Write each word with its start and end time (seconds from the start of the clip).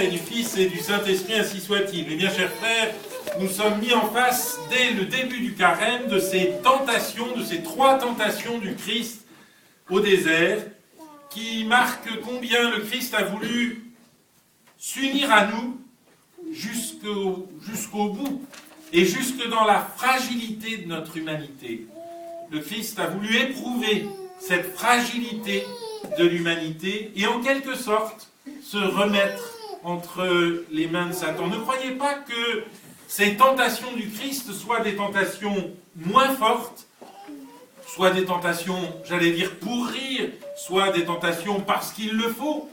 Et 0.00 0.08
du 0.08 0.18
Fils 0.18 0.56
et 0.58 0.66
du 0.66 0.78
Saint-Esprit, 0.78 1.34
ainsi 1.34 1.60
soit-il. 1.60 2.06
Eh 2.10 2.16
bien, 2.16 2.28
chers 2.28 2.50
frères, 2.54 2.92
nous 3.38 3.48
sommes 3.48 3.78
mis 3.78 3.92
en 3.92 4.10
face, 4.10 4.58
dès 4.68 4.90
le 4.90 5.04
début 5.04 5.38
du 5.38 5.54
carême, 5.54 6.08
de 6.08 6.18
ces 6.18 6.54
tentations, 6.64 7.36
de 7.36 7.44
ces 7.44 7.62
trois 7.62 7.96
tentations 7.98 8.58
du 8.58 8.74
Christ 8.74 9.24
au 9.88 10.00
désert, 10.00 10.64
qui 11.30 11.64
marquent 11.64 12.20
combien 12.24 12.70
le 12.70 12.80
Christ 12.80 13.14
a 13.14 13.22
voulu 13.22 13.84
s'unir 14.76 15.32
à 15.32 15.46
nous 15.46 15.80
jusqu'au 16.52 18.08
bout 18.08 18.42
et 18.92 19.04
jusque 19.04 19.48
dans 19.48 19.64
la 19.64 19.78
fragilité 19.96 20.78
de 20.78 20.88
notre 20.88 21.16
humanité. 21.16 21.86
Le 22.50 22.58
Christ 22.58 22.98
a 22.98 23.06
voulu 23.06 23.36
éprouver 23.36 24.06
cette 24.40 24.74
fragilité 24.74 25.64
de 26.18 26.24
l'humanité 26.24 27.12
et 27.14 27.26
en 27.26 27.40
quelque 27.40 27.76
sorte 27.76 28.28
se 28.62 28.78
remettre 28.78 29.53
entre 29.84 30.64
les 30.72 30.88
mains 30.88 31.06
de 31.06 31.12
Satan. 31.12 31.46
Ne 31.46 31.58
croyez 31.58 31.92
pas 31.92 32.14
que 32.14 32.64
ces 33.06 33.36
tentations 33.36 33.92
du 33.92 34.10
Christ 34.10 34.52
soient 34.52 34.80
des 34.80 34.96
tentations 34.96 35.70
moins 35.94 36.34
fortes, 36.34 36.86
soit 37.86 38.10
des 38.10 38.24
tentations, 38.24 38.80
j'allais 39.04 39.32
dire, 39.32 39.56
pour 39.60 39.86
rire, 39.86 40.30
soit 40.56 40.90
des 40.90 41.04
tentations 41.04 41.60
parce 41.60 41.92
qu'il 41.92 42.16
le 42.16 42.28
faut. 42.30 42.68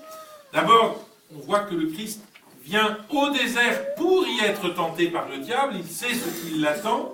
D'abord, 0.53 1.05
on 1.35 1.39
voit 1.39 1.59
que 1.59 1.75
le 1.75 1.87
Christ 1.87 2.21
vient 2.63 2.97
au 3.09 3.29
désert 3.29 3.95
pour 3.95 4.25
y 4.27 4.39
être 4.45 4.69
tenté 4.69 5.07
par 5.07 5.27
le 5.27 5.39
diable, 5.39 5.73
il 5.77 5.87
sait 5.87 6.13
ce 6.13 6.29
qui 6.41 6.59
l'attend, 6.59 7.13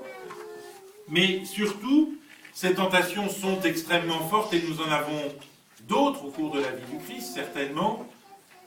mais 1.10 1.46
surtout, 1.46 2.18
ces 2.54 2.74
tentations 2.74 3.30
sont 3.30 3.62
extrêmement 3.62 4.28
fortes 4.30 4.54
et 4.54 4.62
nous 4.62 4.82
en 4.82 4.92
avons 4.92 5.22
d'autres 5.88 6.26
au 6.26 6.32
cours 6.32 6.52
de 6.52 6.60
la 6.60 6.72
vie 6.72 6.86
du 6.92 7.04
Christ, 7.06 7.34
certainement, 7.34 8.06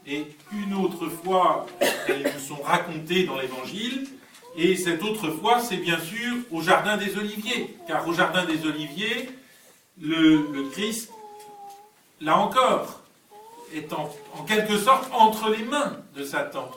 et 0.06 0.26
une 0.52 0.74
autre 0.74 1.08
fois, 1.08 1.66
elles 2.08 2.22
nous 2.34 2.40
sont 2.40 2.62
racontées 2.62 3.24
dans 3.24 3.38
l'Évangile, 3.38 4.08
et 4.56 4.76
cette 4.76 5.02
autre 5.02 5.30
fois, 5.30 5.60
c'est 5.60 5.76
bien 5.76 5.98
sûr 5.98 6.36
au 6.50 6.60
Jardin 6.60 6.96
des 6.96 7.16
Oliviers, 7.16 7.76
car 7.86 8.06
au 8.08 8.12
Jardin 8.12 8.44
des 8.44 8.66
Oliviers, 8.66 9.30
le, 10.00 10.68
Christ, 10.72 11.10
là 12.20 12.38
encore, 12.38 13.00
est 13.74 13.92
en, 13.92 14.10
quelque 14.46 14.76
sorte 14.78 15.08
entre 15.12 15.50
les 15.50 15.64
mains 15.64 15.98
de 16.16 16.24
Satan, 16.24 16.70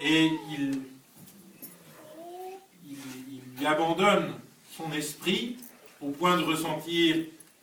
et 0.00 0.30
il, 0.50 0.80
il, 3.58 3.66
abandonne 3.66 4.34
son 4.76 4.92
esprit 4.92 5.56
au 6.00 6.10
point 6.10 6.36
de 6.36 6.44
ressentir 6.44 7.16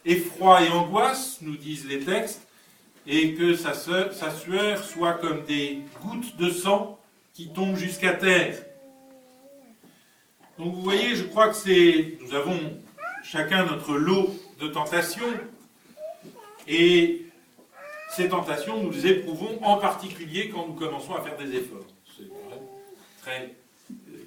effroi 0.04 0.64
et 0.64 0.70
angoisse, 0.70 1.38
nous 1.42 1.56
disent 1.56 1.86
les 1.86 2.04
textes, 2.04 2.42
et 3.06 3.34
que 3.34 3.56
sa, 3.56 3.74
sueur 3.74 4.84
soit 4.84 5.14
comme 5.14 5.44
des 5.46 5.82
gouttes 6.02 6.38
de 6.38 6.50
sang 6.50 7.00
qui 7.34 7.50
tombent 7.50 7.76
jusqu'à 7.76 8.14
terre. 8.14 8.58
Donc 10.58 10.74
vous 10.74 10.82
voyez, 10.82 11.16
je 11.16 11.24
crois 11.24 11.50
que 11.50 11.56
c'est. 11.56 12.18
Nous 12.22 12.34
avons 12.34 12.58
chacun 13.24 13.66
notre 13.66 13.96
lot 13.96 14.30
de 14.60 14.68
tentations, 14.68 15.34
et 16.68 17.26
ces 18.12 18.30
tentations, 18.30 18.82
nous 18.82 18.92
les 18.92 19.08
éprouvons 19.08 19.60
en 19.64 19.78
particulier 19.78 20.50
quand 20.50 20.68
nous 20.68 20.74
commençons 20.74 21.16
à 21.16 21.22
faire 21.22 21.38
des 21.38 21.56
efforts. 21.56 21.88
C'est 22.16 22.30
très 23.22 23.56
euh, 23.92 24.18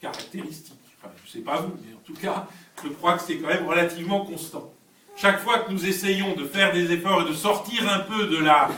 caractéristique. 0.00 0.74
Enfin, 1.00 1.14
je 1.22 1.28
ne 1.28 1.32
sais 1.32 1.44
pas 1.44 1.60
vous, 1.60 1.72
mais 1.86 1.94
en 1.94 2.00
tout 2.04 2.20
cas, 2.20 2.48
je 2.82 2.88
crois 2.88 3.16
que 3.16 3.22
c'est 3.22 3.36
quand 3.36 3.48
même 3.48 3.66
relativement 3.66 4.24
constant 4.26 4.72
chaque 5.20 5.40
fois 5.40 5.60
que 5.60 5.72
nous 5.72 5.86
essayons 5.86 6.34
de 6.36 6.44
faire 6.44 6.72
des 6.72 6.92
efforts 6.92 7.22
et 7.22 7.28
de 7.28 7.34
sortir 7.34 7.88
un 7.88 8.00
peu 8.00 8.26
de 8.26 8.36
la 8.36 8.70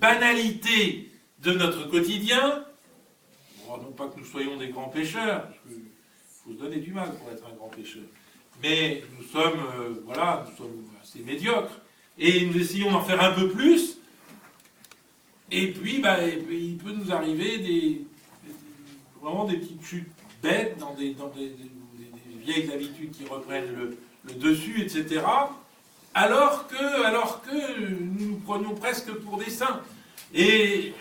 banalité 0.00 1.10
de 1.40 1.52
notre 1.52 1.88
quotidien, 1.90 2.64
non 3.68 3.92
pas 3.96 4.06
que 4.06 4.18
nous 4.18 4.24
soyons 4.24 4.56
des 4.56 4.68
grands 4.68 4.88
pêcheurs, 4.88 5.48
il 5.68 5.76
faut 6.44 6.52
se 6.52 6.58
donner 6.58 6.76
du 6.76 6.92
mal 6.92 7.12
pour 7.16 7.30
être 7.32 7.44
un 7.46 7.56
grand 7.56 7.68
pêcheur, 7.68 8.04
mais 8.62 9.02
nous 9.18 9.24
sommes, 9.26 9.60
euh, 9.78 9.94
voilà, 10.04 10.46
nous 10.48 10.56
sommes 10.56 10.84
assez 11.02 11.20
médiocres, 11.20 11.80
et 12.16 12.46
nous 12.46 12.56
essayons 12.56 12.90
d'en 12.92 13.02
faire 13.02 13.22
un 13.22 13.32
peu 13.32 13.48
plus, 13.48 13.98
et 15.50 15.72
puis, 15.72 15.98
bah, 15.98 16.18
il 16.24 16.76
peut 16.76 16.92
nous 16.92 17.10
arriver 17.10 17.58
des, 17.58 18.06
vraiment 19.20 19.44
des 19.44 19.56
petites 19.56 19.84
chutes 19.84 20.08
bêtes 20.42 20.76
dans 20.78 20.94
des, 20.94 21.16
vieilles 22.40 22.70
habitudes 22.72 23.10
qui 23.10 23.26
reprennent 23.26 23.74
le 23.74 24.32
dessus, 24.34 24.80
etc 24.82 25.22
alors 26.18 26.66
que, 26.66 27.78
nous 28.18 28.36
prenions 28.44 28.74
presque 28.74 29.12
pour 29.12 29.38
des 29.38 29.50
saints. 29.50 29.80
Et 30.34 30.92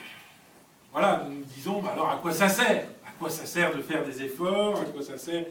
voilà, 0.91 1.25
nous 1.28 1.38
nous 1.38 1.45
disons, 1.55 1.81
bah 1.81 1.91
alors 1.94 2.09
à 2.09 2.17
quoi 2.17 2.31
ça 2.31 2.50
sert? 2.50 2.85
À 3.05 3.11
quoi 3.17 3.29
ça 3.29 3.45
sert 3.45 3.75
de 3.75 3.81
faire 3.81 4.06
des 4.06 4.22
efforts? 4.23 4.79
À 4.79 4.85
quoi 4.85 5.01
ça 5.01 5.17
sert? 5.17 5.45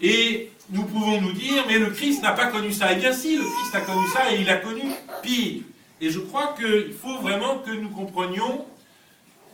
Et 0.00 0.50
nous 0.70 0.84
pouvons 0.84 1.20
nous 1.20 1.32
dire, 1.32 1.64
mais 1.66 1.78
le 1.78 1.90
Christ 1.90 2.22
n'a 2.22 2.32
pas 2.32 2.46
connu 2.46 2.72
ça. 2.72 2.92
Eh 2.92 2.96
bien 2.96 3.12
si, 3.12 3.36
le 3.36 3.42
Christ 3.42 3.74
a 3.74 3.80
connu 3.80 4.06
ça 4.08 4.32
et 4.32 4.40
il 4.40 4.48
a 4.48 4.56
connu 4.56 4.82
pire. 5.22 5.62
Et 6.00 6.08
je 6.08 6.20
crois 6.20 6.54
qu'il 6.56 6.92
faut 6.92 7.18
vraiment 7.18 7.58
que 7.58 7.72
nous 7.72 7.90
comprenions 7.90 8.64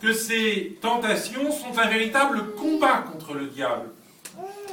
que 0.01 0.13
ces 0.13 0.77
tentations 0.81 1.51
sont 1.51 1.77
un 1.77 1.87
véritable 1.87 2.53
combat 2.53 3.03
contre 3.11 3.33
le 3.33 3.47
diable. 3.47 3.89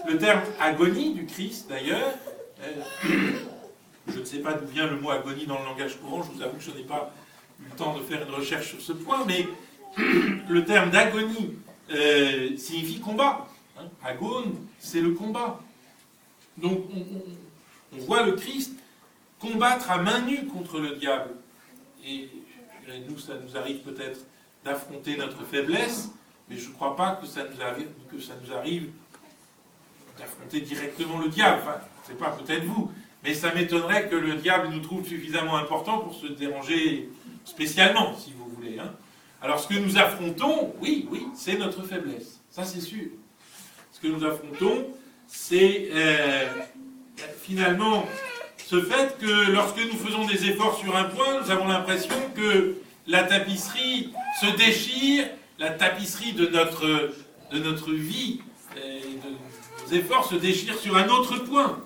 Le 0.07 0.19
terme 0.19 0.43
agonie 0.61 1.15
du 1.15 1.25
Christ, 1.25 1.69
d'ailleurs, 1.69 2.13
euh, 2.63 3.33
sais 4.35 4.43
pas 4.43 4.55
d'où 4.55 4.67
vient 4.67 4.87
le 4.87 5.01
mot 5.01 5.11
agonie 5.11 5.47
dans 5.47 5.59
le 5.59 5.65
langage 5.65 5.99
courant, 6.01 6.23
je 6.23 6.31
vous 6.33 6.43
avoue 6.43 6.57
que 6.57 6.63
je 6.63 6.71
n'ai 6.71 6.83
pas 6.83 7.13
eu 7.61 7.65
le 7.71 7.77
temps 7.77 7.97
de 7.97 8.03
faire 8.03 8.27
une 8.27 8.35
recherche 8.35 8.71
sur 8.71 8.81
ce 8.81 8.93
point, 8.93 9.25
mais 9.27 9.47
le 10.49 10.65
terme 10.65 10.91
d'agonie 10.91 11.57
euh, 11.93 12.57
signifie 12.57 13.01
combat. 13.01 13.47
Hein. 13.79 13.85
Agone, 14.05 14.55
c'est 14.79 15.01
le 15.01 15.13
combat. 15.13 15.61
Donc 16.57 16.85
on, 17.93 17.99
voit 17.99 18.25
le 18.25 18.33
Christ 18.33 18.73
combattre 19.39 19.91
à 19.91 19.99
main 19.99 20.21
nue 20.23 20.47
contre 20.47 20.81
le 20.81 20.97
diable. 20.97 21.31
Et 22.05 22.29
nous, 23.09 23.19
ça 23.19 23.35
nous 23.35 23.57
arrive 23.57 23.79
peut-être 23.79 24.21
d'affronter 24.65 25.17
notre 25.17 25.45
faiblesse, 25.45 26.11
mais 26.49 26.57
je 26.57 26.69
ne 26.69 26.75
crois 26.75 26.97
pas 26.97 27.19
que 27.21 27.27
ça 27.27 27.45
nous 27.45 28.53
arrive, 28.53 28.91
d'affronter 30.19 30.61
directement 30.61 31.19
le 31.19 31.29
diable. 31.29 31.63
Enfin, 31.63 31.79
c'est 32.05 32.19
pas 32.19 32.31
peut-être 32.31 32.65
vous, 32.65 32.91
mais 33.25 33.33
ça 33.33 33.53
m'étonnerait 33.55 34.09
que 34.09 34.17
le 34.17 34.35
diable 34.35 34.69
nous 34.71 34.81
trouve 34.81 35.07
suffisamment 35.07 35.57
important 35.57 35.99
pour 35.99 36.15
se 36.15 36.27
déranger 36.27 37.09
spécialement, 37.45 38.15
si 38.17 38.35
vous 38.37 38.47
voulez. 38.55 38.79
Hein. 38.79 38.93
Alors 39.41 39.59
ce 39.59 39.67
que 39.67 39.75
nous 39.75 39.99
affrontons, 39.99 40.75
oui, 40.81 41.09
oui, 41.11 41.27
c'est 41.35 41.57
notre 41.57 41.83
faiblesse. 41.83 42.41
Ça 42.51 42.65
c'est 42.65 42.81
sûr. 42.81 43.07
Ce 43.93 44.01
que 44.01 44.09
nous 44.09 44.25
affrontons, 44.25 44.89
c'est 45.27 45.89
euh, 45.93 46.49
finalement 47.41 48.07
ce 48.59 48.81
fait 48.83 49.17
que 49.19 49.51
lorsque 49.53 49.79
nous 49.79 49.99
faisons 49.99 50.27
des 50.27 50.49
efforts 50.51 50.79
sur 50.79 50.95
un 50.95 51.05
point, 51.05 51.41
nous 51.43 51.51
avons 51.51 51.67
l'impression 51.67 52.15
que 52.35 52.77
la 53.07 53.25
tapisserie 53.25 54.13
se 54.41 54.55
déchire, 54.57 55.27
la 55.59 55.71
tapisserie 55.71 56.33
de 56.35 56.47
notre, 56.47 57.15
de 57.53 57.59
notre 57.59 57.93
vie, 57.93 58.41
euh, 58.77 59.01
de 59.01 59.95
nos 59.97 59.99
efforts 59.99 60.29
se 60.29 60.35
déchire 60.35 60.79
sur 60.79 60.97
un 60.97 61.09
autre 61.09 61.39
point 61.39 61.79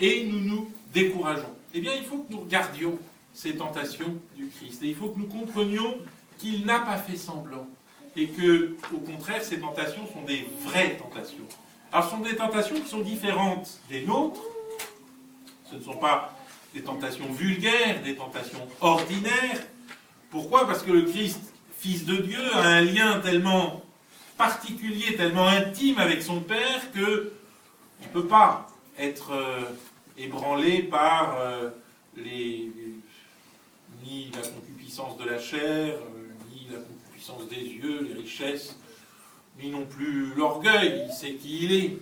et 0.00 0.24
nous 0.24 0.40
nous 0.40 0.70
décourageons. 0.92 1.54
Eh 1.74 1.80
bien, 1.80 1.92
il 1.94 2.04
faut 2.04 2.18
que 2.18 2.32
nous 2.32 2.40
regardions 2.40 2.98
ces 3.32 3.56
tentations 3.56 4.16
du 4.36 4.48
Christ. 4.48 4.82
Et 4.82 4.88
il 4.88 4.94
faut 4.94 5.08
que 5.08 5.18
nous 5.18 5.26
comprenions 5.26 5.98
qu'il 6.38 6.66
n'a 6.66 6.80
pas 6.80 6.96
fait 6.96 7.16
semblant. 7.16 7.66
Et 8.16 8.28
que, 8.28 8.76
au 8.92 8.98
contraire, 8.98 9.42
ces 9.42 9.60
tentations 9.60 10.06
sont 10.12 10.22
des 10.22 10.48
vraies 10.64 10.96
tentations. 10.96 11.46
Alors, 11.92 12.06
ce 12.06 12.10
sont 12.16 12.22
des 12.22 12.36
tentations 12.36 12.74
qui 12.74 12.88
sont 12.88 13.00
différentes 13.00 13.78
des 13.88 14.04
nôtres. 14.04 14.40
Ce 15.70 15.76
ne 15.76 15.80
sont 15.80 15.96
pas 15.96 16.36
des 16.74 16.82
tentations 16.82 17.32
vulgaires, 17.32 18.02
des 18.02 18.16
tentations 18.16 18.66
ordinaires. 18.80 19.60
Pourquoi? 20.30 20.66
Parce 20.66 20.82
que 20.82 20.92
le 20.92 21.02
Christ, 21.02 21.40
Fils 21.78 22.04
de 22.04 22.16
Dieu, 22.16 22.40
a 22.54 22.66
un 22.66 22.80
lien 22.82 23.20
tellement 23.20 23.82
particulier, 24.36 25.16
tellement 25.16 25.46
intime 25.46 25.98
avec 25.98 26.22
son 26.22 26.40
Père 26.40 26.90
que 26.92 27.32
il 28.00 28.08
ne 28.08 28.12
peut 28.12 28.26
pas 28.26 28.66
être 28.98 29.32
euh, 29.32 29.62
ébranlé 30.18 30.82
par 30.82 31.36
euh, 31.40 31.70
les, 32.16 32.70
ni 34.04 34.30
la 34.32 34.48
concupiscence 34.48 35.16
de 35.18 35.24
la 35.24 35.38
chair, 35.38 35.94
euh, 35.94 36.28
ni 36.52 36.66
la 36.70 36.78
concupiscence 36.78 37.48
des 37.48 37.62
yeux, 37.62 38.02
les 38.02 38.20
richesses, 38.20 38.78
ni 39.60 39.70
non 39.70 39.86
plus 39.86 40.34
l'orgueil. 40.34 41.04
Il 41.06 41.12
sait 41.12 41.34
qui 41.34 41.64
il 41.64 41.72
est. 41.72 41.98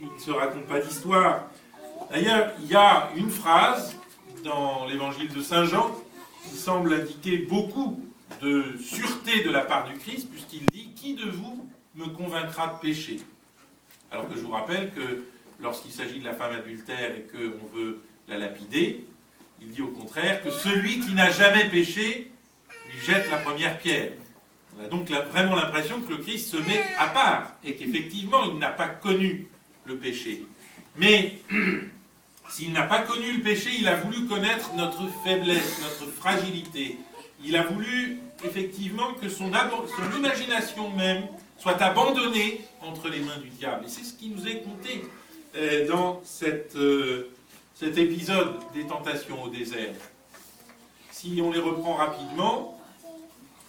Il 0.00 0.12
ne 0.12 0.18
se 0.18 0.30
raconte 0.30 0.66
pas 0.66 0.80
d'histoire. 0.80 1.48
D'ailleurs, 2.10 2.52
il 2.60 2.66
y 2.66 2.74
a 2.74 3.10
une 3.16 3.30
phrase 3.30 3.96
dans 4.42 4.86
l'évangile 4.86 5.32
de 5.32 5.40
Saint 5.40 5.64
Jean 5.64 5.90
qui 6.42 6.56
semble 6.56 6.92
indiquer 6.92 7.38
beaucoup 7.38 8.00
de 8.42 8.76
sûreté 8.78 9.42
de 9.44 9.50
la 9.50 9.60
part 9.60 9.88
du 9.88 9.96
Christ, 9.98 10.28
puisqu'il 10.30 10.66
dit 10.66 10.90
Qui 10.94 11.14
de 11.14 11.30
vous 11.30 11.68
me 11.94 12.06
convaincra 12.06 12.66
de 12.68 12.80
pécher? 12.80 13.20
Alors 14.10 14.28
que 14.28 14.36
je 14.36 14.40
vous 14.40 14.52
rappelle 14.52 14.92
que 14.92 15.24
lorsqu'il 15.64 15.90
s'agit 15.90 16.20
de 16.20 16.24
la 16.24 16.34
femme 16.34 16.52
adultère 16.52 17.10
et 17.16 17.22
qu'on 17.22 17.66
veut 17.76 18.02
la 18.28 18.38
lapider, 18.38 19.04
il 19.60 19.70
dit 19.72 19.82
au 19.82 19.88
contraire 19.88 20.44
que 20.44 20.50
celui 20.50 21.00
qui 21.00 21.14
n'a 21.14 21.30
jamais 21.30 21.64
péché 21.68 22.30
lui 22.92 23.00
jette 23.04 23.28
la 23.30 23.38
première 23.38 23.78
pierre. 23.78 24.12
On 24.78 24.84
a 24.84 24.88
donc 24.88 25.08
vraiment 25.08 25.56
l'impression 25.56 26.00
que 26.02 26.10
le 26.10 26.18
Christ 26.18 26.50
se 26.50 26.56
met 26.58 26.82
à 26.98 27.08
part 27.08 27.54
et 27.64 27.74
qu'effectivement 27.74 28.44
il 28.44 28.58
n'a 28.58 28.68
pas 28.68 28.88
connu 28.88 29.48
le 29.86 29.96
péché. 29.96 30.44
Mais 30.96 31.38
s'il 32.50 32.72
n'a 32.72 32.82
pas 32.82 33.00
connu 33.00 33.32
le 33.32 33.42
péché, 33.42 33.70
il 33.78 33.88
a 33.88 33.96
voulu 33.96 34.26
connaître 34.26 34.74
notre 34.74 35.08
faiblesse, 35.24 35.80
notre 35.82 36.12
fragilité. 36.12 36.98
Il 37.42 37.56
a 37.56 37.62
voulu 37.62 38.18
effectivement 38.44 39.14
que 39.14 39.28
son, 39.28 39.50
son 39.50 40.18
imagination 40.18 40.90
même 40.90 41.26
soit 41.56 41.80
abandonnée 41.80 42.60
entre 42.82 43.08
les 43.08 43.20
mains 43.20 43.38
du 43.38 43.48
diable. 43.48 43.86
Et 43.86 43.88
c'est 43.88 44.04
ce 44.04 44.12
qui 44.12 44.28
nous 44.28 44.46
est 44.46 44.62
compté 44.62 45.02
euh, 45.56 45.86
dans 45.88 46.20
euh, 46.42 47.28
cet 47.74 47.98
épisode 47.98 48.54
des 48.74 48.86
tentations 48.86 49.42
au 49.42 49.48
désert. 49.48 49.94
Si 51.12 51.40
on 51.40 51.52
les 51.52 51.60
reprend 51.60 51.94
rapidement, 51.94 52.80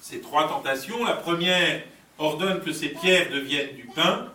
ces 0.02 0.20
trois 0.20 0.48
tentations, 0.48 1.04
la 1.04 1.14
première 1.14 1.84
ordonne 2.18 2.62
que 2.62 2.72
ces 2.72 2.90
pierres 2.90 3.30
deviennent 3.32 3.76
du 3.76 3.88
pain, 3.96 4.32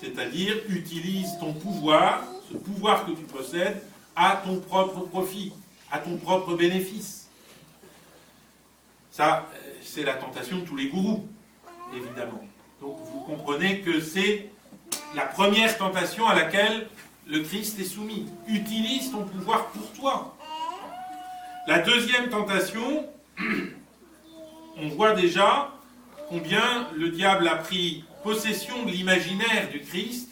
c'est-à-dire 0.00 0.54
utilise 0.70 1.28
ton 1.38 1.52
pouvoir, 1.52 2.22
ce 2.50 2.56
pouvoir 2.56 3.04
que 3.04 3.10
tu 3.10 3.24
possèdes, 3.24 3.82
à 4.14 4.42
ton 4.44 4.60
propre 4.60 5.00
profit, 5.00 5.52
à 5.90 5.98
ton 5.98 6.16
propre 6.16 6.54
bénéfice. 6.54 7.28
Ça, 9.10 9.50
euh, 9.54 9.70
c'est 9.82 10.02
la 10.02 10.14
tentation 10.14 10.60
de 10.60 10.64
tous 10.64 10.76
les 10.76 10.88
gourous, 10.88 11.28
évidemment. 11.94 12.42
Donc 12.80 12.96
vous 13.12 13.20
comprenez 13.20 13.80
que 13.80 14.00
c'est 14.00 14.50
la 15.16 15.24
première 15.24 15.76
tentation 15.78 16.26
à 16.26 16.34
laquelle 16.34 16.86
le 17.26 17.40
Christ 17.40 17.80
est 17.80 17.84
soumis. 17.84 18.26
Utilise 18.46 19.10
ton 19.10 19.24
pouvoir 19.24 19.68
pour 19.68 19.90
toi. 19.92 20.36
La 21.66 21.78
deuxième 21.78 22.28
tentation, 22.28 23.08
on 24.76 24.88
voit 24.88 25.14
déjà 25.14 25.72
combien 26.28 26.88
le 26.94 27.08
diable 27.08 27.48
a 27.48 27.56
pris 27.56 28.04
possession 28.22 28.84
de 28.84 28.90
l'imaginaire 28.90 29.70
du 29.72 29.80
Christ, 29.80 30.28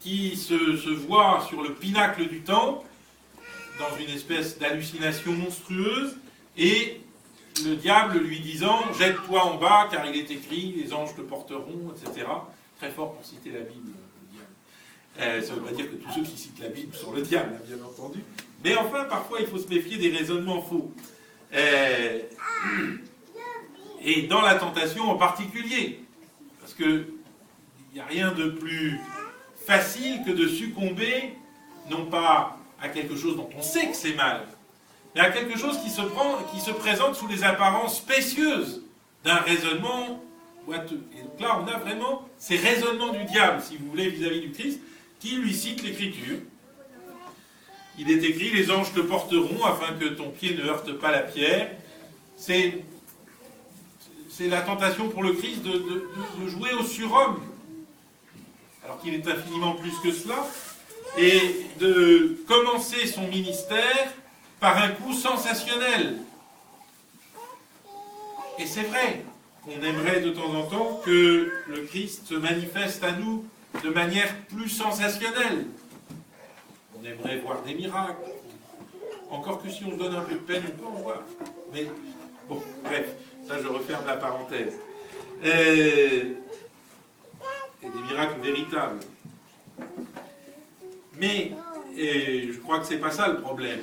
qui 0.00 0.36
se, 0.36 0.54
voit 0.94 1.44
sur 1.48 1.62
le 1.62 1.74
pinacle 1.74 2.26
du 2.28 2.40
temple, 2.40 2.86
dans 3.78 3.96
une 3.98 4.08
espèce 4.14 4.58
d'hallucination 4.58 5.32
monstrueuse, 5.32 6.16
et 6.56 7.00
le 7.64 7.76
diable 7.76 8.18
lui 8.18 8.40
disant 8.40 8.80
Jette-toi 8.98 9.44
en 9.44 9.56
bas, 9.56 9.88
car 9.90 10.06
il 10.06 10.16
est 10.16 10.30
écrit, 10.30 10.72
les 10.72 10.94
anges 10.94 11.14
te 11.14 11.20
porteront, 11.20 11.92
etc. 11.94 12.26
Très 12.78 12.90
fort 12.90 13.14
pour 13.14 13.24
citer 13.24 13.50
la 13.50 13.60
Bible. 13.60 13.92
Euh, 15.20 15.40
ça 15.40 15.54
ne 15.54 15.60
veut 15.60 15.64
pas 15.64 15.72
dire 15.72 15.86
que 15.90 15.96
tous 15.96 16.12
ceux 16.14 16.22
qui 16.22 16.36
citent 16.36 16.60
la 16.60 16.68
Bible 16.68 16.94
sont 16.94 17.12
le 17.12 17.22
diable, 17.22 17.54
hein, 17.54 17.62
bien 17.66 17.84
entendu. 17.84 18.20
Mais 18.64 18.76
enfin, 18.76 19.04
parfois, 19.04 19.40
il 19.40 19.46
faut 19.46 19.58
se 19.58 19.68
méfier 19.68 19.96
des 19.96 20.16
raisonnements 20.16 20.60
faux. 20.60 20.90
Euh, 21.54 22.20
et 24.02 24.22
dans 24.22 24.42
la 24.42 24.56
tentation 24.56 25.10
en 25.10 25.16
particulier. 25.16 26.00
Parce 26.60 26.74
qu'il 26.74 27.06
n'y 27.94 28.00
a 28.00 28.04
rien 28.04 28.32
de 28.32 28.48
plus 28.50 29.00
facile 29.66 30.22
que 30.24 30.30
de 30.30 30.46
succomber, 30.46 31.34
non 31.90 32.06
pas 32.06 32.58
à 32.80 32.88
quelque 32.88 33.16
chose 33.16 33.36
dont 33.36 33.48
on 33.56 33.62
sait 33.62 33.88
que 33.88 33.96
c'est 33.96 34.14
mal, 34.14 34.42
mais 35.14 35.20
à 35.22 35.30
quelque 35.30 35.58
chose 35.58 35.78
qui 35.82 35.90
se, 35.90 36.02
prend, 36.02 36.36
qui 36.52 36.60
se 36.60 36.70
présente 36.70 37.14
sous 37.14 37.26
les 37.26 37.42
apparences 37.42 37.98
spécieuses 37.98 38.82
d'un 39.24 39.36
raisonnement. 39.36 40.22
Et 40.68 41.22
donc 41.22 41.40
là, 41.40 41.60
on 41.62 41.66
a 41.68 41.78
vraiment 41.78 42.28
ces 42.36 42.56
raisonnements 42.56 43.12
du 43.12 43.24
diable, 43.24 43.62
si 43.62 43.76
vous 43.76 43.88
voulez, 43.88 44.08
vis-à-vis 44.08 44.40
du 44.40 44.50
Christ, 44.50 44.80
qui 45.26 45.36
lui 45.36 45.54
citent 45.54 45.82
l'Écriture. 45.82 46.38
Il 47.98 48.10
est 48.10 48.22
écrit, 48.22 48.50
les 48.50 48.70
anges 48.70 48.92
te 48.92 49.00
porteront 49.00 49.64
afin 49.64 49.94
que 49.94 50.04
ton 50.04 50.30
pied 50.30 50.54
ne 50.54 50.62
heurte 50.62 50.92
pas 50.92 51.10
la 51.10 51.20
pierre. 51.20 51.70
C'est 52.36 52.84
c'est 54.28 54.48
la 54.48 54.60
tentation 54.60 55.08
pour 55.08 55.22
le 55.22 55.32
Christ 55.32 55.62
de, 55.62 56.06
jouer 56.46 56.74
au 56.74 56.84
surhomme, 56.84 57.40
alors 58.84 59.00
qu'il 59.00 59.14
est 59.14 59.26
infiniment 59.26 59.72
plus 59.72 59.94
que 60.02 60.12
cela, 60.12 60.46
et 61.16 61.40
de 61.80 62.36
commencer 62.46 63.06
son 63.06 63.26
ministère 63.28 64.12
par 64.60 64.76
un 64.76 64.90
coup 64.90 65.14
sensationnel. 65.14 66.18
Et 68.58 68.66
c'est 68.66 68.82
vrai 68.82 69.24
qu'on 69.64 69.82
aimerait 69.82 70.20
de 70.20 70.30
temps 70.32 70.54
en 70.54 70.64
temps 70.64 71.00
que 71.02 71.50
le 71.66 71.80
Christ 71.86 72.26
se 72.28 72.34
manifeste 72.34 73.02
à 73.04 73.12
nous 73.12 73.46
de 73.86 73.90
manière 73.92 74.34
plus 74.48 74.68
sensationnelle. 74.68 75.66
On 76.98 77.04
aimerait 77.04 77.38
voir 77.38 77.62
des 77.62 77.74
miracles. 77.74 78.16
Encore 79.30 79.62
que 79.62 79.70
si 79.70 79.84
on 79.84 79.96
donne 79.96 80.14
un 80.14 80.22
peu 80.22 80.34
de 80.34 80.40
peine, 80.40 80.62
on 80.66 80.80
peut 80.80 80.86
en 80.86 81.02
voir. 81.02 81.22
Mais 81.72 81.86
bon, 82.48 82.62
bref. 82.82 83.14
Ça, 83.46 83.62
je 83.62 83.68
referme 83.68 84.04
la 84.06 84.16
parenthèse. 84.16 84.74
Et, 85.44 86.34
des 87.82 88.02
miracles 88.10 88.40
véritables. 88.42 89.00
Mais 91.20 91.52
je 91.96 92.58
crois 92.58 92.80
que 92.80 92.86
c'est 92.86 92.98
pas 92.98 93.12
ça 93.12 93.28
le 93.28 93.40
problème. 93.40 93.80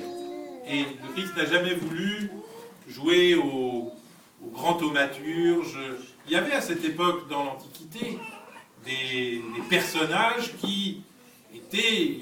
Et 0.68 0.80
le 0.80 1.12
Christ 1.14 1.34
n'a 1.36 1.46
jamais 1.46 1.74
voulu 1.74 2.30
jouer 2.88 3.36
au, 3.36 3.92
grand 4.52 4.74
thaumaturge. 4.74 5.78
Il 6.26 6.32
y 6.32 6.36
avait 6.36 6.52
à 6.52 6.60
cette 6.60 6.84
époque, 6.84 7.26
dans 7.30 7.44
l'Antiquité, 7.44 8.18
des, 8.84 9.42
personnages 9.68 10.54
qui 10.60 11.02
étaient, 11.54 12.18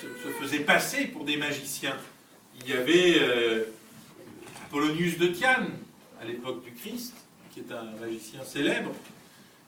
se, 0.00 0.28
faisaient 0.40 0.60
passer 0.60 1.06
pour 1.06 1.24
des 1.24 1.36
magiciens. 1.36 1.96
Il 2.60 2.70
y 2.70 2.72
avait 2.72 3.18
euh, 3.18 3.64
Apollonius 4.66 5.18
de 5.18 5.28
Tiane, 5.28 5.70
à 6.20 6.24
l'époque 6.24 6.64
du 6.64 6.72
Christ, 6.72 7.14
qui 7.52 7.60
est 7.60 7.72
un 7.72 8.00
magicien 8.00 8.42
célèbre. 8.44 8.90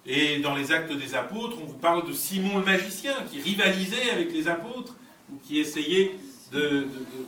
Et 0.06 0.38
dans 0.38 0.55
les 0.55 0.73
actes 0.73 0.93
des 0.93 1.15
apôtres, 1.15 1.56
on 1.61 1.67
vous 1.67 1.79
parle 1.79 2.06
de 2.06 2.12
Simon 2.12 2.59
le 2.59 2.65
magicien, 2.65 3.15
qui 3.31 3.41
rivalisait 3.41 4.11
avec 4.11 4.33
les 4.33 4.47
apôtres, 4.47 4.94
ou 5.33 5.38
qui 5.44 5.59
essayait 5.59 6.12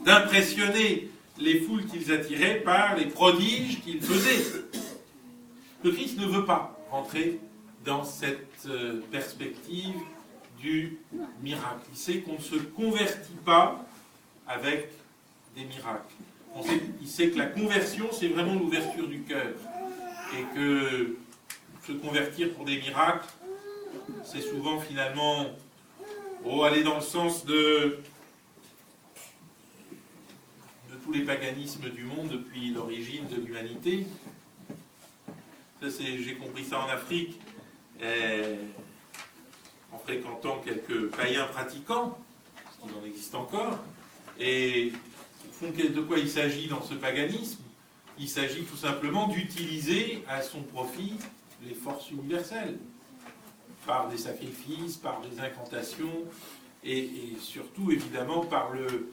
d'impressionner 0.04 1.08
les 1.38 1.60
foules 1.60 1.86
qu'ils 1.86 2.12
attiraient 2.12 2.60
par 2.60 2.96
les 2.96 3.06
prodiges 3.06 3.80
qu'ils 3.80 4.00
faisaient. 4.00 4.62
Le 5.82 5.90
Christ 5.90 6.18
ne 6.18 6.26
veut 6.26 6.44
pas 6.44 6.78
rentrer 6.90 7.38
dans 7.88 8.04
cette 8.04 8.66
euh, 8.66 9.00
perspective 9.10 9.96
du 10.60 10.98
miracle. 11.42 11.86
Il 11.90 11.98
sait 11.98 12.20
qu'on 12.20 12.34
ne 12.34 12.38
se 12.38 12.56
convertit 12.56 13.38
pas 13.44 13.84
avec 14.46 14.90
des 15.56 15.64
miracles 15.64 16.14
il 17.00 17.08
sait 17.08 17.30
que 17.30 17.38
la 17.38 17.46
conversion, 17.46 18.08
c'est 18.12 18.28
vraiment 18.28 18.54
l'ouverture 18.54 19.08
du 19.08 19.22
cœur. 19.22 19.52
Et 20.36 20.54
que 20.54 21.16
se 21.86 21.92
convertir 21.92 22.52
pour 22.52 22.64
des 22.64 22.78
miracles, 22.78 23.26
c'est 24.24 24.42
souvent 24.42 24.78
finalement 24.78 25.46
oh, 26.44 26.62
aller 26.62 26.82
dans 26.82 26.96
le 26.96 27.02
sens 27.02 27.44
de, 27.46 27.98
de 30.90 30.94
tous 31.04 31.12
les 31.12 31.22
paganismes 31.22 31.88
du 31.90 32.04
monde 32.04 32.28
depuis 32.28 32.70
l'origine 32.70 33.26
de 33.28 33.36
l'humanité. 33.36 34.06
J'ai 35.80 36.34
compris 36.34 36.64
ça 36.64 36.80
en 36.80 36.88
Afrique, 36.88 37.40
eh, 38.00 38.56
en 39.92 39.98
fréquentant 39.98 40.60
quelques 40.64 41.10
païens 41.10 41.46
pratiquants, 41.46 42.18
parce 42.64 42.76
qu'il 42.76 42.98
en 42.98 43.04
existe 43.04 43.34
encore, 43.34 43.78
et 44.38 44.92
de 45.60 46.00
quoi 46.00 46.18
il 46.18 46.30
s'agit 46.30 46.68
dans 46.68 46.82
ce 46.82 46.94
paganisme? 46.94 47.60
Il 48.18 48.28
s'agit 48.28 48.62
tout 48.62 48.76
simplement 48.76 49.28
d'utiliser 49.28 50.22
à 50.28 50.42
son 50.42 50.62
profit 50.62 51.14
les 51.62 51.74
forces 51.74 52.10
universelles, 52.10 52.78
par 53.86 54.08
des 54.08 54.18
sacrifices, 54.18 54.96
par 54.96 55.20
des 55.20 55.40
incantations, 55.40 56.24
et, 56.84 57.10
surtout 57.40 57.90
évidemment 57.90 58.44
par 58.44 58.70
le, 58.72 59.08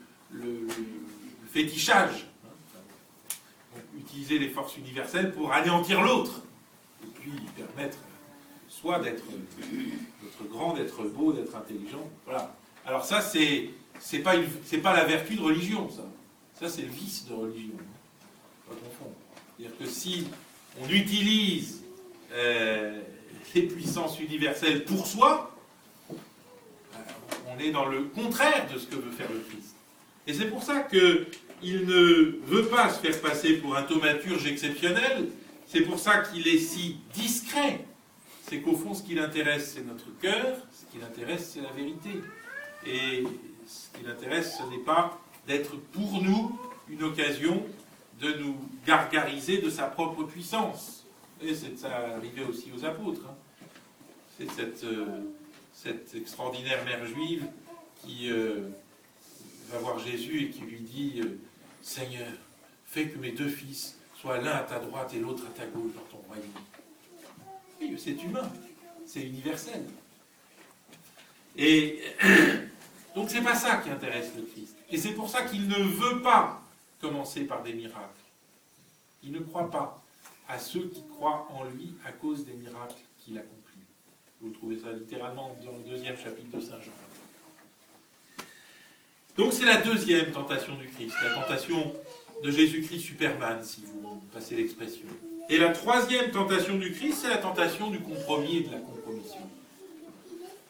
fétichage. 1.51 2.27
utiliser 3.97 4.39
les 4.39 4.49
forces 4.49 4.77
universelles 4.77 5.33
pour 5.33 5.53
anéantir 5.53 6.01
l'autre, 6.01 6.41
et 7.03 7.07
puis 7.19 7.31
permettre 7.55 7.97
soit 8.79 8.99
d'être 8.99 9.23
grand, 10.49 10.73
d'être 10.73 11.03
beau, 11.03 11.33
d'être 11.33 11.55
intelligent. 11.55 12.09
Voilà. 12.25 12.55
Alors 12.85 13.05
ça, 13.05 13.21
c'est 13.21 13.69
c'est 13.99 14.19
pas, 14.19 14.35
la 14.93 15.05
vertu 15.05 15.35
de 15.35 15.41
religion, 15.41 15.89
ça. 15.89 16.03
Ça, 16.59 16.69
c'est 16.69 16.83
le 16.83 16.89
vice 16.89 17.25
de 17.27 17.33
religion. 17.33 17.75
Pas 18.67 18.75
confondre. 18.75 19.15
C'est-à-dire 19.57 19.77
que 19.77 19.85
si 19.85 20.27
on 20.81 20.89
utilise 20.89 21.83
euh, 22.33 23.01
les 23.53 23.63
puissances 23.63 24.19
universelles 24.19 24.83
pour 24.85 25.07
soi, 25.07 25.55
euh, 26.11 26.13
on 27.47 27.59
est 27.59 27.71
dans 27.71 27.85
le 27.85 28.03
contraire 28.03 28.67
de 28.73 28.77
ce 28.77 28.87
que 28.87 28.95
veut 28.95 29.11
faire 29.11 29.31
le 29.31 29.39
Christ. 29.39 29.75
Et 30.27 30.33
c'est 30.33 30.49
pour 30.49 30.63
ça 30.63 30.81
qu'il 30.81 31.85
ne 31.85 32.39
veut 32.45 32.67
pas 32.67 32.89
se 32.89 32.99
faire 32.99 33.19
passer 33.21 33.53
pour 33.53 33.75
un 33.75 33.83
thaumaturge 33.83 34.45
exceptionnel. 34.47 35.29
C'est 35.67 35.81
pour 35.81 35.99
ça 35.99 36.19
qu'il 36.19 36.47
est 36.47 36.59
si 36.59 36.97
discret. 37.13 37.85
C'est 38.47 38.61
qu'au 38.61 38.75
fond, 38.75 38.93
ce 38.93 39.01
qui 39.01 39.15
l'intéresse, 39.15 39.73
c'est 39.73 39.85
notre 39.85 40.15
cœur. 40.19 40.57
Ce 40.71 40.85
qui 40.91 41.01
l'intéresse, 41.01 41.51
c'est 41.53 41.61
la 41.61 41.71
vérité. 41.71 42.11
Et 42.85 43.23
ce 43.65 43.97
qui 43.97 44.05
l'intéresse, 44.05 44.59
ce 44.59 44.69
n'est 44.69 44.83
pas 44.83 45.19
d'être 45.47 45.75
pour 45.77 46.21
nous 46.21 46.59
une 46.87 47.01
occasion 47.01 47.63
de 48.21 48.33
nous 48.33 48.55
gargariser 48.85 49.57
de 49.57 49.69
sa 49.71 49.85
propre 49.85 50.23
puissance. 50.23 51.05
Et 51.41 51.55
ça 51.55 52.15
arrivait 52.15 52.43
aussi 52.43 52.71
aux 52.77 52.85
apôtres. 52.85 53.25
Hein. 53.27 53.35
C'est 54.37 54.51
cette, 54.51 54.83
euh, 54.83 55.21
cette, 55.73 56.13
extraordinaire 56.13 56.85
mère 56.85 57.03
juive 57.07 57.47
qui 58.03 58.29
euh, 58.29 58.69
va 59.71 59.79
voir 59.79 59.97
Jésus 59.97 60.43
et 60.43 60.49
qui 60.51 60.61
lui 60.61 60.81
dit 60.81 61.21
euh, 61.23 61.39
Seigneur, 61.81 62.27
fais 62.85 63.07
que 63.07 63.17
mes 63.17 63.31
deux 63.31 63.49
fils 63.49 63.97
soient 64.21 64.37
l'un 64.37 64.51
à 64.51 64.63
ta 64.63 64.77
droite 64.77 65.13
et 65.15 65.19
l'autre 65.19 65.43
à 65.47 65.59
ta 65.59 65.65
gauche 65.65 65.93
dans 65.95 66.17
ton 66.17 66.23
royaume. 66.27 66.45
Oui, 67.81 67.95
c'est 67.97 68.21
humain, 68.23 68.49
c'est 69.05 69.21
universel. 69.21 69.85
Et 71.57 72.01
donc 73.15 73.29
c'est 73.29 73.41
pas 73.41 73.55
ça 73.55 73.77
qui 73.77 73.89
intéresse 73.89 74.31
le 74.35 74.43
Christ. 74.43 74.75
Et 74.89 74.97
c'est 74.97 75.11
pour 75.11 75.29
ça 75.29 75.43
qu'il 75.43 75.67
ne 75.67 75.83
veut 75.83 76.21
pas 76.21 76.61
commencer 76.99 77.45
par 77.45 77.63
des 77.63 77.73
miracles. 77.73 77.99
Il 79.23 79.31
ne 79.31 79.39
croit 79.39 79.69
pas 79.69 80.01
à 80.47 80.59
ceux 80.59 80.87
qui 80.89 81.03
croient 81.07 81.47
en 81.51 81.65
lui 81.65 81.95
à 82.05 82.11
cause 82.11 82.45
des 82.45 82.53
miracles 82.53 83.01
qu'il 83.19 83.37
accomplit. 83.37 83.81
Vous 84.41 84.51
trouvez 84.51 84.77
ça 84.77 84.91
littéralement 84.91 85.55
dans 85.63 85.71
le 85.71 85.83
deuxième 85.89 86.17
chapitre 86.17 86.55
de 86.55 86.61
Saint 86.61 86.79
Jean. 86.79 86.91
Donc 89.37 89.51
c'est 89.51 89.65
la 89.65 89.81
deuxième 89.81 90.31
tentation 90.31 90.75
du 90.75 90.87
Christ, 90.87 91.13
la 91.23 91.41
tentation 91.41 91.93
de 92.43 92.51
Jésus-Christ 92.51 92.99
Superman, 92.99 93.63
si 93.63 93.83
vous 93.85 94.21
passez 94.31 94.55
l'expression. 94.55 95.07
Et 95.47 95.57
la 95.59 95.69
troisième 95.69 96.31
tentation 96.31 96.75
du 96.75 96.91
Christ, 96.91 97.19
c'est 97.21 97.29
la 97.29 97.37
tentation 97.37 97.91
du 97.91 97.99
compromis 97.99 98.57
et 98.57 98.61
de 98.61 98.71
la 98.71 98.79
compromission. 98.79 99.47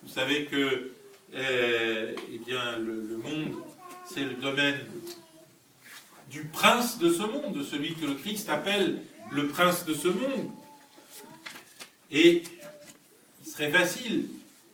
Vous 0.03 0.13
savez 0.13 0.45
que 0.45 0.91
eh, 1.33 2.15
eh 2.33 2.37
bien, 2.39 2.77
le, 2.77 3.17
monde, 3.17 3.55
c'est 4.05 4.23
le 4.23 4.33
domaine 4.33 4.79
du 6.29 6.43
prince 6.43 6.97
de 6.99 7.09
ce 7.09 7.23
monde, 7.23 7.57
de 7.57 7.63
celui 7.63 7.95
que 7.95 8.05
le 8.05 8.15
Christ 8.15 8.49
appelle 8.49 9.01
le 9.31 9.47
prince 9.47 9.85
de 9.85 9.93
ce 9.93 10.09
monde. 10.09 10.51
Et 12.11 12.43
il 13.45 13.49
serait 13.49 13.71
facile 13.71 14.27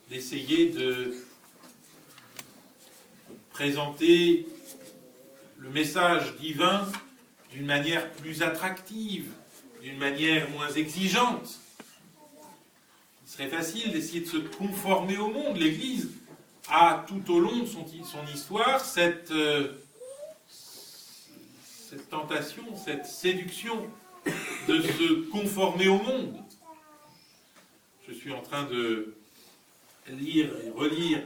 d'essayer 0.09 0.69
de 0.69 1.13
présenter 3.51 4.47
le 5.59 5.69
message 5.69 6.35
divin 6.37 6.87
d'une 7.51 7.65
manière 7.65 8.09
plus 8.13 8.41
attractive, 8.41 9.27
d'une 9.81 9.97
manière 9.97 10.49
moins 10.51 10.69
exigeante. 10.69 11.59
Il 13.25 13.31
serait 13.31 13.47
facile 13.47 13.91
d'essayer 13.91 14.21
de 14.21 14.27
se 14.27 14.37
conformer 14.37 15.17
au 15.17 15.29
monde. 15.29 15.57
L'Église 15.57 16.11
a 16.69 17.03
tout 17.07 17.33
au 17.33 17.39
long 17.39 17.59
de 17.59 17.65
son, 17.65 17.85
histoire 18.33 18.83
cette, 18.83 19.31
euh, 19.31 19.73
cette 20.47 22.09
tentation, 22.09 22.63
cette 22.75 23.05
séduction 23.05 23.89
de 24.67 24.81
se 24.81 25.29
conformer 25.31 25.87
au 25.87 25.97
monde. 25.97 26.37
Je 28.07 28.13
suis 28.13 28.31
en 28.31 28.41
train 28.41 28.63
de 28.63 29.15
lire 30.07 30.49
et 30.65 30.69
relire 30.69 31.23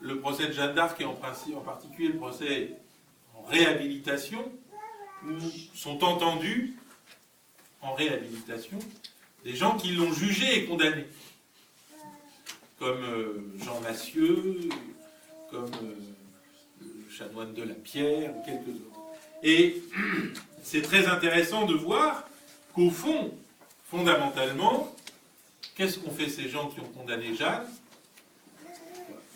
le 0.00 0.20
procès 0.20 0.46
de 0.46 0.52
Jeanne 0.52 0.74
d'Arc 0.74 1.00
et 1.00 1.04
en, 1.04 1.12
en 1.12 1.60
particulier 1.60 2.08
le 2.08 2.18
procès 2.18 2.72
en 3.34 3.42
réhabilitation, 3.42 4.52
où 5.24 5.38
sont 5.74 6.04
entendus 6.04 6.76
en 7.86 7.94
réhabilitation 7.94 8.78
des 9.44 9.54
gens 9.54 9.76
qui 9.76 9.92
l'ont 9.92 10.12
jugé 10.12 10.58
et 10.58 10.64
condamné, 10.64 11.06
comme 12.78 13.02
euh, 13.04 13.52
Jean 13.64 13.80
Massieu, 13.80 14.68
comme 15.50 15.70
euh, 15.82 15.94
le 16.80 17.10
chanoine 17.10 17.54
de 17.54 17.62
la 17.62 17.74
Pierre, 17.74 18.34
ou 18.36 18.42
quelques 18.44 18.68
autres. 18.68 19.00
Et 19.44 19.82
c'est 20.64 20.82
très 20.82 21.06
intéressant 21.06 21.64
de 21.64 21.74
voir 21.74 22.28
qu'au 22.74 22.90
fond, 22.90 23.32
fondamentalement, 23.84 24.92
qu'est-ce 25.76 26.00
qu'ont 26.00 26.10
fait 26.10 26.28
ces 26.28 26.48
gens 26.48 26.68
qui 26.68 26.80
ont 26.80 26.88
condamné 26.88 27.34
Jeanne? 27.36 27.66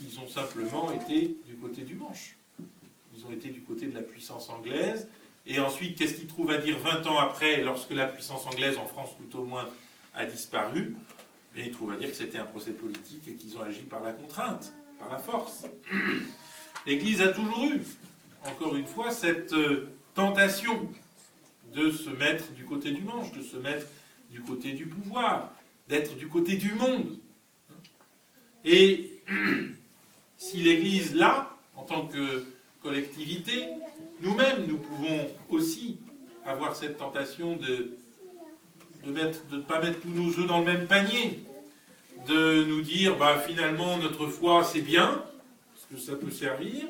Ils 0.02 0.18
ont 0.18 0.28
simplement 0.28 0.90
été 0.90 1.36
du 1.46 1.54
côté 1.54 1.82
du 1.82 1.94
manche. 1.94 2.36
Ils 3.16 3.24
ont 3.26 3.30
été 3.30 3.50
du 3.50 3.60
côté 3.60 3.86
de 3.86 3.94
la 3.94 4.02
puissance 4.02 4.48
anglaise. 4.48 5.06
Et 5.46 5.58
ensuite, 5.58 5.98
qu'est-ce 5.98 6.14
qu'ils 6.14 6.26
trouvent 6.26 6.50
à 6.50 6.58
dire 6.58 6.78
20 6.78 7.06
ans 7.06 7.18
après, 7.18 7.62
lorsque 7.62 7.90
la 7.90 8.06
puissance 8.06 8.46
anglaise, 8.46 8.76
en 8.78 8.86
France 8.86 9.10
tout 9.18 9.38
au 9.38 9.44
moins, 9.44 9.68
a 10.14 10.26
disparu? 10.26 10.96
Et 11.56 11.66
ils 11.66 11.72
trouvent 11.72 11.92
à 11.92 11.96
dire 11.96 12.10
que 12.10 12.16
c'était 12.16 12.38
un 12.38 12.44
procès 12.44 12.72
politique 12.72 13.26
et 13.26 13.34
qu'ils 13.34 13.56
ont 13.56 13.62
agi 13.62 13.80
par 13.80 14.02
la 14.02 14.12
contrainte, 14.12 14.72
par 14.98 15.10
la 15.10 15.18
force. 15.18 15.64
L'Église 16.86 17.20
a 17.22 17.28
toujours 17.28 17.64
eu, 17.64 17.80
encore 18.44 18.76
une 18.76 18.86
fois, 18.86 19.10
cette 19.10 19.52
euh, 19.52 19.88
tentation 20.14 20.88
de 21.74 21.90
se 21.90 22.10
mettre 22.10 22.52
du 22.52 22.64
côté 22.64 22.92
du 22.92 23.02
manche, 23.02 23.32
de 23.32 23.42
se 23.42 23.56
mettre 23.56 23.86
du 24.30 24.40
côté 24.40 24.72
du 24.72 24.86
pouvoir, 24.86 25.52
d'être 25.88 26.16
du 26.16 26.28
côté 26.28 26.56
du 26.56 26.72
monde. 26.74 27.18
Et 28.64 29.22
si 30.36 30.58
l'Église, 30.58 31.14
là, 31.14 31.56
en 31.74 31.82
tant 31.82 32.06
que 32.06 32.44
collectivité, 32.82 33.66
nous-mêmes, 34.20 34.66
nous 34.66 34.78
pouvons 34.78 35.28
aussi 35.48 35.98
avoir 36.44 36.74
cette 36.74 36.98
tentation 36.98 37.56
de 37.56 37.96
ne 39.06 39.60
pas 39.60 39.80
mettre 39.80 40.00
tous 40.00 40.10
nos 40.10 40.28
œufs 40.28 40.46
dans 40.46 40.60
le 40.60 40.66
même 40.66 40.86
panier, 40.86 41.40
de 42.28 42.64
nous 42.64 42.82
dire, 42.82 43.16
bah, 43.16 43.38
finalement, 43.38 43.96
notre 43.96 44.26
foi, 44.26 44.64
c'est 44.64 44.82
bien, 44.82 45.22
parce 45.72 45.86
que 45.90 45.98
ça 45.98 46.16
peut 46.16 46.30
servir, 46.30 46.86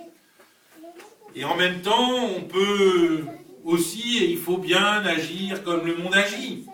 et 1.35 1.45
en 1.45 1.57
même 1.57 1.81
temps, 1.81 2.25
on 2.37 2.43
peut 2.43 3.25
aussi, 3.65 4.19
et 4.19 4.31
il 4.31 4.39
faut 4.39 4.57
bien 4.57 5.05
agir 5.05 5.63
comme 5.63 5.87
le 5.87 5.97
monde 5.97 6.15
agit. 6.15 6.67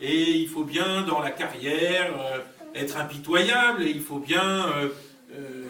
Et 0.00 0.30
il 0.30 0.48
faut 0.48 0.64
bien, 0.64 1.02
dans 1.02 1.20
la 1.20 1.30
carrière, 1.30 2.14
euh, 2.18 2.38
être 2.74 2.96
impitoyable, 2.96 3.82
et 3.82 3.90
il 3.90 4.00
faut 4.00 4.20
bien, 4.20 4.68
euh, 4.68 4.88
euh, 5.32 5.64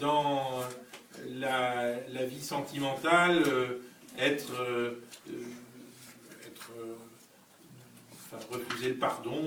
dans 0.00 0.61
la, 1.42 2.24
vie 2.24 2.42
sentimentale, 2.42 3.42
être, 4.18 4.52
être 6.46 6.70
enfin, 8.12 8.38
refuser 8.50 8.90
le 8.90 8.96
pardon, 8.96 9.46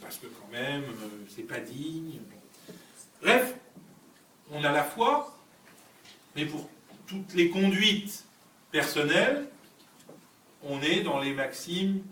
parce 0.00 0.16
que 0.16 0.26
quand 0.26 0.52
même, 0.52 0.84
c'est 1.28 1.42
pas 1.42 1.60
digne. 1.60 2.20
Bref, 3.22 3.54
on 4.50 4.62
a 4.64 4.72
la 4.72 4.84
foi, 4.84 5.36
mais 6.36 6.44
pour 6.44 6.68
toutes 7.06 7.34
les 7.34 7.50
conduites 7.50 8.24
personnelles, 8.70 9.48
on 10.62 10.80
est 10.82 11.00
dans 11.00 11.20
les 11.20 11.32
maximes 11.32 12.02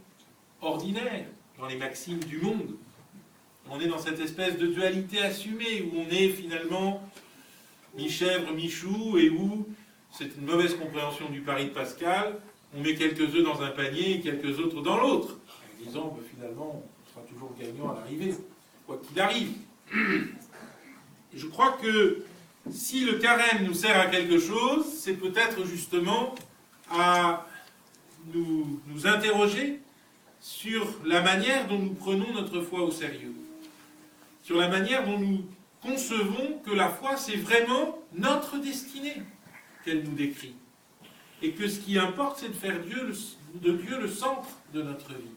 ordinaires, 0.60 1.26
dans 1.58 1.66
les 1.66 1.76
maximes 1.76 2.20
du 2.24 2.38
monde. 2.38 2.76
On 3.68 3.80
est 3.80 3.88
dans 3.88 3.98
cette 3.98 4.20
espèce 4.20 4.56
de 4.58 4.66
dualité 4.66 5.20
assumée 5.20 5.82
où 5.82 5.98
on 5.98 6.08
est 6.10 6.28
finalement 6.28 7.02
mi-chèvre, 7.96 8.52
mi-chou 8.52 9.18
et 9.18 9.30
où 9.30 9.66
c'est 10.10 10.36
une 10.36 10.46
mauvaise 10.46 10.74
compréhension 10.76 11.28
du 11.30 11.40
pari 11.40 11.66
de 11.66 11.70
Pascal. 11.70 12.38
On 12.76 12.82
met 12.82 12.94
quelques 12.94 13.34
œufs 13.34 13.42
dans 13.42 13.62
un 13.62 13.70
panier 13.70 14.16
et 14.16 14.20
quelques 14.20 14.58
autres 14.58 14.82
dans 14.82 14.98
l'autre, 14.98 15.38
en 15.38 15.84
disant 15.84 16.16
ben, 16.16 16.24
finalement 16.28 16.82
on 16.82 17.10
sera 17.10 17.26
toujours 17.26 17.54
gagnant 17.58 17.90
à 17.90 17.94
l'arrivée, 17.94 18.34
quoi 18.86 19.00
qu'il 19.06 19.18
arrive. 19.20 19.52
je 21.34 21.46
crois 21.46 21.72
que 21.80 22.24
si 22.70 23.04
le 23.04 23.14
carême 23.18 23.64
nous 23.64 23.74
sert 23.74 23.98
à 23.98 24.06
quelque 24.06 24.38
chose, 24.38 24.84
c'est 24.98 25.14
peut-être 25.14 25.64
justement 25.64 26.34
à 26.90 27.46
nous, 28.34 28.80
nous, 28.88 29.06
interroger 29.06 29.80
sur 30.40 30.86
la 31.04 31.22
manière 31.22 31.68
dont 31.68 31.78
nous 31.78 31.94
prenons 31.94 32.32
notre 32.32 32.60
foi 32.60 32.82
au 32.82 32.90
sérieux, 32.90 33.34
sur 34.42 34.56
la 34.56 34.68
manière 34.68 35.04
dont 35.06 35.18
nous 35.18 35.44
concevons 35.86 36.60
que 36.64 36.70
la 36.70 36.88
foi, 36.88 37.16
c'est 37.16 37.36
vraiment 37.36 37.98
notre 38.12 38.58
destinée 38.58 39.22
qu'elle 39.84 40.02
nous 40.02 40.14
décrit, 40.14 40.54
et 41.42 41.52
que 41.52 41.68
ce 41.68 41.78
qui 41.80 41.98
importe, 41.98 42.40
c'est 42.40 42.48
de 42.48 42.54
faire 42.54 42.80
Dieu 42.80 43.12
de 43.54 43.72
Dieu 43.72 44.00
le 44.00 44.08
centre 44.08 44.48
de 44.74 44.82
notre 44.82 45.10
vie. 45.10 45.34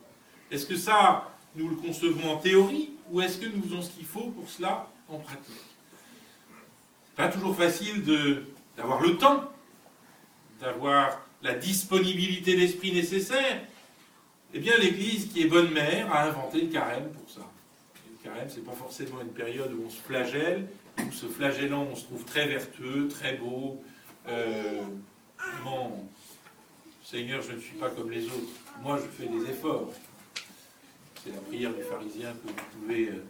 Est-ce 0.51 0.65
que 0.65 0.75
ça, 0.75 1.29
nous 1.55 1.69
le 1.69 1.75
concevons 1.75 2.31
en 2.31 2.37
théorie, 2.37 2.91
ou 3.11 3.21
est-ce 3.21 3.37
que 3.37 3.45
nous 3.45 3.61
faisons 3.61 3.81
ce 3.81 3.91
qu'il 3.91 4.05
faut 4.05 4.29
pour 4.31 4.49
cela 4.49 4.87
en 5.07 5.19
pratique? 5.19 5.53
Pas 7.15 7.27
toujours 7.27 7.55
facile 7.55 8.03
d'avoir 8.75 9.01
le 9.01 9.17
temps, 9.17 9.43
d'avoir 10.59 11.21
la 11.41 11.53
disponibilité 11.53 12.55
d'esprit 12.55 12.91
nécessaire. 12.91 13.61
Eh 14.53 14.59
bien, 14.59 14.77
l'Église, 14.77 15.31
qui 15.31 15.43
est 15.43 15.47
bonne 15.47 15.71
mère, 15.71 16.11
a 16.13 16.23
inventé 16.23 16.61
le 16.61 16.67
carême 16.69 17.11
pour 17.11 17.29
ça. 17.29 17.41
Le 18.23 18.29
carême, 18.29 18.47
c'est 18.49 18.63
pas 18.63 18.73
forcément 18.73 19.21
une 19.21 19.29
période 19.29 19.71
où 19.73 19.83
on 19.85 19.89
se 19.89 20.01
flagelle, 20.01 20.67
où 20.99 21.11
se 21.11 21.27
flagellant, 21.27 21.87
on 21.91 21.95
se 21.95 22.05
trouve 22.05 22.23
très 22.25 22.47
vertueux, 22.47 23.07
très 23.07 23.33
beau. 23.33 23.81
Euh, 24.27 24.81
Seigneur, 27.03 27.41
je 27.41 27.53
ne 27.53 27.59
suis 27.59 27.75
pas 27.75 27.89
comme 27.89 28.11
les 28.11 28.25
autres. 28.25 28.53
Moi, 28.83 28.99
je 28.99 29.23
fais 29.23 29.29
des 29.29 29.49
efforts. 29.49 29.91
C'est 31.23 31.33
la 31.33 31.41
prière 31.41 31.73
des 31.73 31.81
pharisiens 31.81 32.33
que 32.33 32.49
vous 32.49 32.79
pouvez 32.79 33.07
euh, 33.07 33.23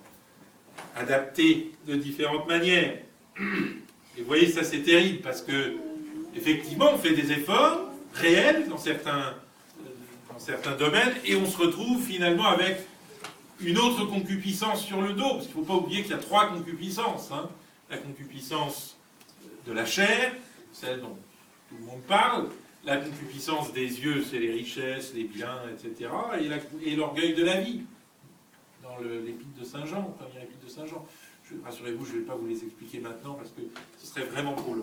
adapter 0.97 1.71
de 1.87 1.95
différentes 1.95 2.47
manières. 2.47 2.97
Et 3.39 4.21
vous 4.21 4.27
voyez, 4.27 4.51
ça 4.51 4.63
c'est 4.63 4.81
terrible 4.81 5.21
parce 5.21 5.41
que, 5.41 5.77
effectivement, 6.35 6.91
on 6.93 6.97
fait 6.97 7.13
des 7.13 7.31
efforts 7.31 7.89
réels 8.15 8.67
dans 8.67 8.77
certains, 8.77 9.35
dans 10.29 10.39
certains 10.39 10.75
domaines, 10.75 11.13
et 11.23 11.35
on 11.37 11.45
se 11.45 11.57
retrouve 11.57 12.03
finalement 12.03 12.47
avec 12.47 12.79
une 13.61 13.77
autre 13.77 14.05
concupiscence 14.05 14.85
sur 14.85 15.01
le 15.01 15.13
dos, 15.13 15.35
parce 15.35 15.47
qu'il 15.47 15.59
ne 15.59 15.65
faut 15.65 15.73
pas 15.73 15.79
oublier 15.79 16.01
qu'il 16.01 16.11
y 16.11 16.15
a 16.15 16.19
trois 16.19 16.49
concupiscences. 16.49 17.31
Hein. 17.31 17.49
La 17.89 17.97
concupiscence 17.97 18.97
de 19.65 19.73
la 19.73 19.85
chair, 19.85 20.33
celle 20.71 21.01
dont 21.01 21.17
tout 21.69 21.75
le 21.79 21.85
monde 21.85 22.01
parle, 22.07 22.49
la 22.85 22.97
concupiscence 22.97 23.73
des 23.73 24.01
yeux, 24.01 24.23
c'est 24.23 24.39
les 24.39 24.51
richesses, 24.51 25.13
les 25.13 25.25
biens, 25.25 25.59
etc., 25.71 26.09
et 26.83 26.95
l'orgueil 26.95 27.33
de 27.33 27.43
la 27.43 27.59
vie, 27.59 27.81
dans 28.81 28.97
l'épître 28.99 29.59
de 29.59 29.65
Saint 29.65 29.85
Jean, 29.85 30.03
première 30.03 30.43
épître 30.43 30.63
de 30.63 30.69
Saint 30.69 30.85
Jean. 30.85 31.05
Rassurez-vous, 31.65 32.05
je 32.05 32.13
ne 32.13 32.19
vais 32.19 32.25
pas 32.25 32.35
vous 32.35 32.47
les 32.47 32.63
expliquer 32.63 32.99
maintenant, 32.99 33.33
parce 33.33 33.49
que 33.49 33.61
ce 33.97 34.07
serait 34.07 34.25
vraiment 34.25 34.53
trop 34.53 34.75
long. 34.75 34.77